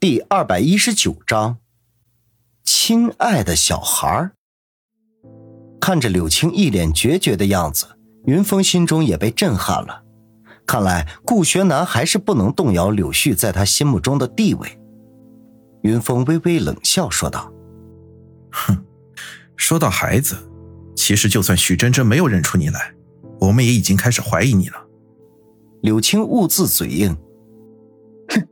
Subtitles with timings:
[0.00, 1.56] 第二百一十九章，
[2.62, 4.30] 亲爱的小孩儿。
[5.80, 10.04] 看着柳青一脸决绝的样子，云峰心中也被震撼了。
[10.64, 14.78] 看来顾学南还是不能动摇柳絮在他心目中的地位。
[15.82, 17.52] 云峰微微冷笑说道
[18.52, 18.78] ：“哼，
[19.56, 20.36] 说到孩子，
[20.94, 22.94] 其实就算许真真没有认出你来，
[23.40, 24.76] 我们也已经开始怀疑你了。”
[25.82, 27.16] 柳青兀自嘴硬
[28.30, 28.46] ：“哼。”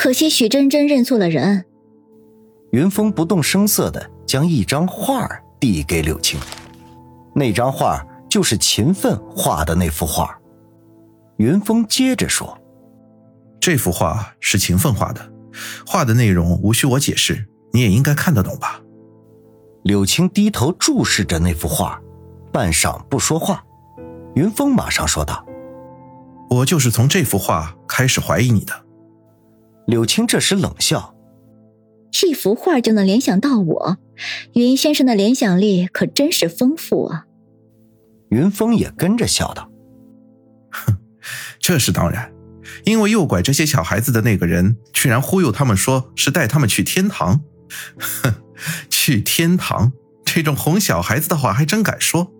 [0.00, 1.66] 可惜许真真认错了人。
[2.70, 5.28] 云峰不动声色的将一张画
[5.60, 6.40] 递给柳青，
[7.34, 10.40] 那张画就是秦奋画的那幅画。
[11.36, 12.58] 云峰接着说
[13.60, 15.20] ：“这幅画是秦奋画的，
[15.86, 18.80] 画的内容无需我解释，你也应该看得懂吧？”
[19.84, 22.00] 柳青低头注视着那幅画，
[22.50, 23.62] 半晌不说话。
[24.34, 25.44] 云峰马上说道
[26.48, 28.72] ：“我就是从这幅画开始怀疑你的。”
[29.90, 31.16] 柳青这时冷笑
[32.24, 33.98] ：“一幅画就能联想到我，
[34.52, 37.24] 云先生的联想力可真是丰富啊。”
[38.30, 39.68] 云峰也跟着笑道
[40.70, 40.96] ：“哼，
[41.58, 42.32] 这是当然，
[42.84, 47.40] 因为诱拐这些小孩子的那个人，居然忽悠他们说是带他们去天堂。
[47.98, 48.32] 哼，
[48.88, 49.92] 去天堂
[50.24, 52.30] 这种哄小孩子的话还真敢说。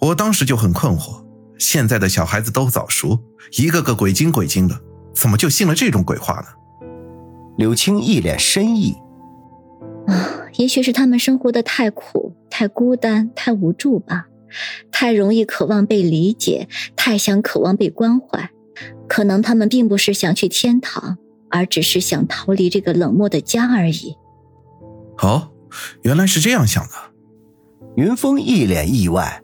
[0.00, 1.24] 我当时就很困惑，
[1.56, 3.22] 现在的小孩子都早熟，
[3.58, 4.80] 一个个鬼精鬼精的，
[5.14, 6.46] 怎么就信了这种鬼话呢？”
[7.56, 8.96] 柳青一脸深意，
[10.06, 14.26] 啊，也许是他们生活的太苦、太孤单、太无助吧，
[14.90, 18.50] 太容易渴望被理解，太想渴望被关怀。
[19.06, 24.16] 可能他们并不是想去天堂，而只是想逃离这个冷漠的家而已。
[25.18, 25.52] 哦，
[26.02, 26.90] 原来是这样想的。
[27.96, 29.42] 云峰一脸意外，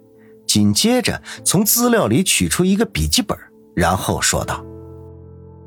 [0.49, 3.39] 紧接着从资料里取出一个笔记本，
[3.77, 4.65] 然后说道：“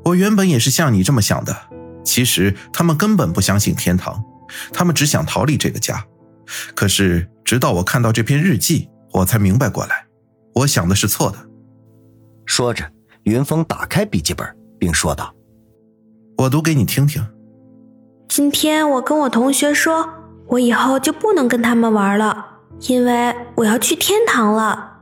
[0.04, 1.56] 我原本也是像你这么想的。”
[2.04, 4.22] 其实他们根本不相信天堂，
[4.72, 6.04] 他们只想逃离这个家。
[6.74, 10.06] 可是直到我看到这篇日记，我才明白过来，
[10.54, 11.38] 我想的是错的。
[12.44, 12.84] 说着，
[13.22, 14.46] 云峰打开笔记本，
[14.78, 15.34] 并说道
[16.36, 17.26] ：“我读给你听听。
[18.28, 20.08] 今天我跟我同学说，
[20.48, 22.46] 我以后就不能跟他们玩了，
[22.80, 24.98] 因为我要去天堂了。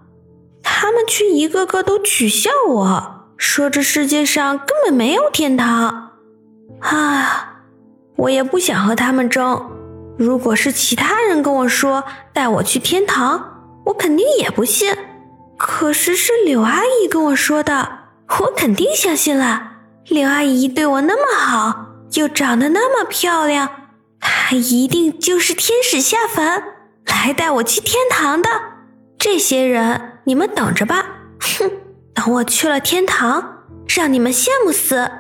[0.63, 6.02] 他们却一个个都取笑我，说这世界上根本没有天堂。”
[8.23, 9.69] 我也不想和他们争。
[10.17, 14.95] 如果是其他人跟我说带我去天堂，我肯定也不信。
[15.59, 17.89] 可是是柳阿姨跟我说的，
[18.41, 19.73] 我肯定相信了。
[20.07, 23.69] 柳阿姨对我那么好，又长得那么漂亮，
[24.21, 26.63] 她一定就是天使下凡
[27.07, 28.49] 来带我去天堂的。
[29.19, 31.07] 这些人，你们等着吧！
[31.41, 31.71] 哼，
[32.15, 35.11] 等我去了天堂，让你们羡慕死。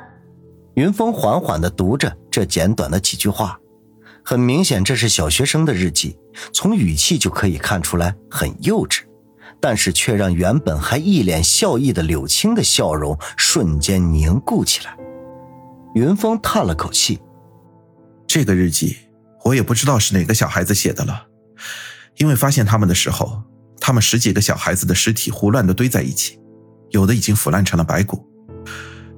[0.75, 3.61] 云峰缓缓地读着这简短的几句话，
[4.25, 6.19] 很明显这是小学生的日记，
[6.53, 9.03] 从语气就可以看出来很幼稚，
[9.61, 14.97] 但是却让原本还一脸笑意的柳青的笑容瞬间凝固起来。
[15.95, 17.21] 云峰叹了口气
[18.27, 18.97] ：“这个日记
[19.45, 21.27] 我也不知道是哪个小孩子写的了，
[22.17, 23.43] 因为发现他们的时候，
[23.79, 26.41] 他们十几个小孩子的尸体胡乱地堆在一起，
[26.93, 28.27] 有的已经腐烂成了白骨。”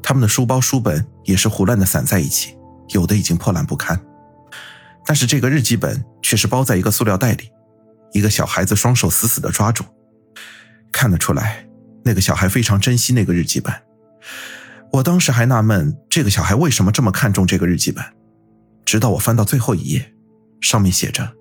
[0.02, 2.58] 他们的书包、书本也是胡乱的散在一起，
[2.94, 4.00] 有的已经破烂不堪。
[5.05, 7.50] 但是这个日记本却是包在一个塑料袋里，
[8.12, 9.84] 一个小孩子双手死死的抓住，
[10.91, 11.69] 看得出来，
[12.05, 13.75] 那个小孩非常珍惜那个日记本。
[14.93, 18.03] 我当时还纳闷，这个小孩为什么这么看重这个日记本，
[18.87, 20.15] 直到我翻到最后一页，
[20.61, 21.34] 上面写着：“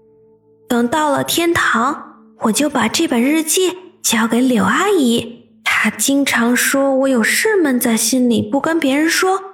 [0.68, 9.53] 等到了天堂，我就把这本日记交给柳阿姨。”她经常说我有事闷在心里，不跟别人说。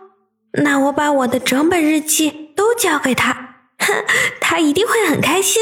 [0.52, 3.34] 那我把我的整本日记都交给他，
[3.78, 4.06] 哼，
[4.42, 5.62] 他一定会很开心。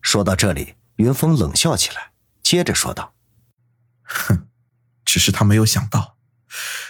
[0.00, 3.14] 说到这里，云峰冷笑起来，接着说道
[4.02, 4.48] ：“哼，
[5.04, 6.16] 只是他没有想到，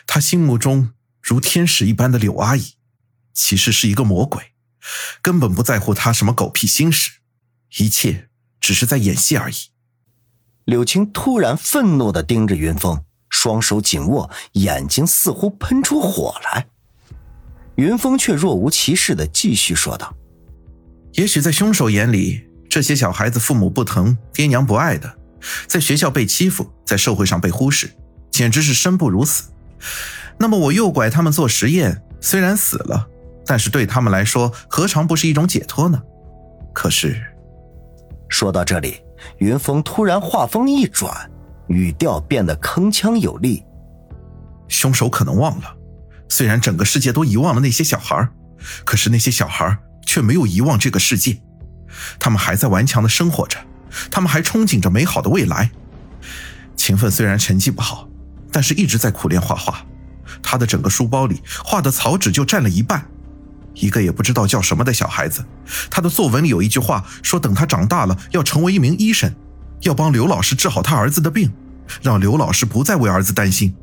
[0.07, 2.77] 他心目中如天使一般的柳阿姨，
[3.33, 4.53] 其实是一个魔鬼，
[5.21, 7.19] 根本不在乎他什么狗屁心事，
[7.79, 8.29] 一切
[8.61, 9.55] 只是在演戏而已。”
[10.65, 16.69] 柳青突然愤怒的盯着云峰，双手紧握，眼睛似乎喷出火来。
[17.83, 20.15] 云峰却若无其事的继续说道
[21.15, 25.13] ：“也许在凶手眼里，这些小孩子父母不疼，爹娘不爱的，
[25.67, 27.91] 在学校被欺负，在社会上被忽视，
[28.31, 29.51] 简直是生不如死。
[30.39, 33.09] 那么我诱拐他们做实验，虽然死了，
[33.45, 36.01] 但是对他们来说，何尝不是一种解脱呢？
[36.73, 37.21] 可是，
[38.29, 39.01] 说到这里。”
[39.39, 41.31] 云峰突然话锋一转，
[41.69, 43.65] 语调变得铿锵有力。
[44.67, 45.77] 凶手可能忘了，
[46.33, 48.27] 虽然整个世界都遗忘了那些小孩，
[48.87, 49.77] 可是那些小孩
[50.07, 51.43] 却没有遗忘这个世界，
[52.19, 53.59] 他们还在顽强的生活着，
[54.11, 55.71] 他们还憧憬着美好的未来。
[56.75, 58.09] 勤奋虽然成绩不好，
[58.51, 59.85] 但是一直在苦练画画。
[60.43, 63.07] 他的整个书包里画的草纸就占了一半。
[63.75, 65.45] 一个也不知道叫什么的小孩子，
[65.91, 69.31] 他的作文里有一句话说：“等他长大了要成为一名医生，
[69.83, 71.53] 要帮刘老师治好他儿子的病，
[72.01, 73.75] 让刘老师不再为儿子担心。”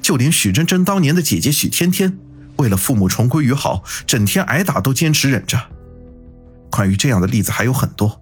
[0.00, 2.18] 就连许真真当年的姐姐许天天，
[2.56, 5.58] 为了父母重归于好，整天挨打都坚持忍着。
[6.70, 8.20] 关于这样的例子还有很多。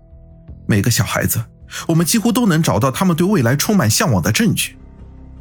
[0.67, 1.45] 每个小孩子，
[1.89, 4.77] 我们几乎都能找到他们对未来充满向往的证据。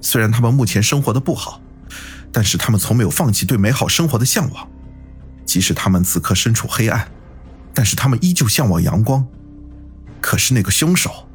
[0.02, 1.62] 虽然他们目前生活的不好，
[2.32, 4.68] 但是他们从没有放弃对美好生活的向往。
[5.46, 7.08] 即使他们此刻身处黑暗，
[7.74, 9.26] 但是他们依旧向往阳光。
[10.22, 11.28] 可是那个凶手，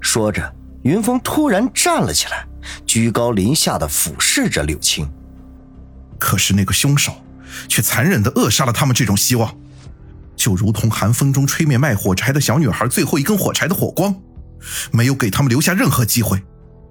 [0.00, 2.46] 说着，云峰突然站了起来。
[2.84, 5.08] 居高临下的俯视着柳青，
[6.18, 7.14] 可是那个凶手
[7.66, 9.56] 却残忍的扼杀了他们这种希望，
[10.36, 14.14] 就如同寒风中吹灭卖火柴的小女孩最后一根火柴的火光，
[14.90, 16.42] 没有给他们留下任何机会，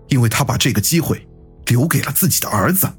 [0.07, 1.28] 因为他把这个机会
[1.68, 2.92] 留给了自己的儿子。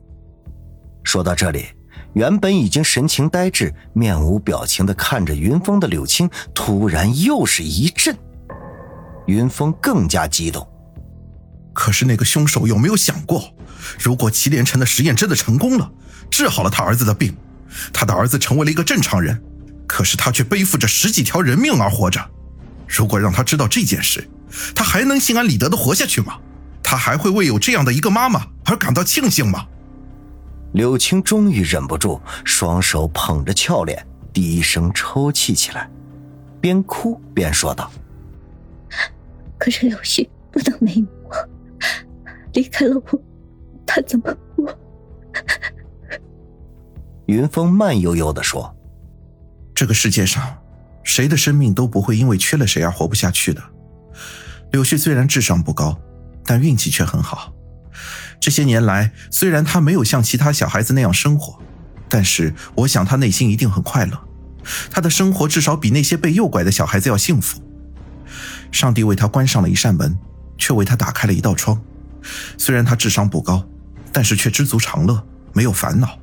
[1.02, 1.66] 说到这里，
[2.12, 8.16] 原本已经神情呆滞、面无表情的看着云峰的柳青，突然又是一震，
[9.26, 10.64] 云峰更加激动。
[11.78, 13.54] 可是那个凶手有没有想过，
[14.00, 15.88] 如果祁连城的实验真的成功了，
[16.28, 17.36] 治好了他儿子的病，
[17.92, 19.40] 他的儿子成为了一个正常人，
[19.86, 22.20] 可是他却背负着十几条人命而活着。
[22.88, 24.28] 如果让他知道这件事，
[24.74, 26.36] 他还能心安理得的活下去吗？
[26.82, 29.64] 他还会为有这样的一个妈妈而感到庆幸吗？
[30.72, 35.88] 柳青终于忍不住，双手捧着俏脸，低声抽泣起来，
[36.60, 37.88] 边哭边说道
[39.56, 41.17] ：“可是柳絮不能没有我。”
[42.54, 43.22] 离开了我，
[43.86, 44.78] 他怎么活？
[47.26, 48.74] 云峰慢悠悠的说
[49.74, 50.58] ：“这个世界上，
[51.04, 53.62] 谁的生命都不会因为缺了谁而活不下去的。
[54.72, 55.98] 柳絮虽然智商不高，
[56.44, 57.52] 但运气却很好。
[58.40, 61.58] 这些年来，虽然他没有像其他小孩子那样生活，
[62.08, 64.18] 但是我想他内心一定很快乐。
[64.90, 67.60] 他的生活至少比那些被诱拐的小孩子要幸福。
[68.72, 70.18] 上帝为他关上了一扇门，
[70.56, 71.78] 却为他打开了一道窗。”
[72.56, 73.64] 虽然他智商不高，
[74.12, 75.22] 但是却知足常乐，
[75.52, 76.18] 没有烦恼。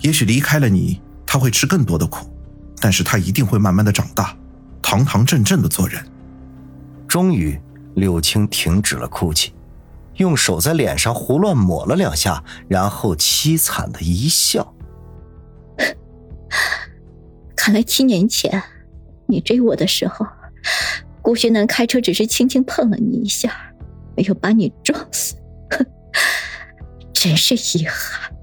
[0.00, 2.28] 也许离开了你，他会吃更多的苦，
[2.80, 4.36] 但是他一定会慢慢的长大，
[4.82, 6.04] 堂堂正正的做人。
[7.06, 7.60] 终于，
[7.94, 9.52] 柳青停止了哭泣，
[10.16, 14.74] 用手在脸上胡乱抹了两下，然后凄惨的一笑。
[17.54, 18.62] 看来七年前，
[19.26, 20.26] 你追我的时候，
[21.20, 23.71] 顾学南开车只是轻轻碰了你一下。
[24.16, 25.36] 没有把你撞死，
[27.12, 28.41] 真是遗憾。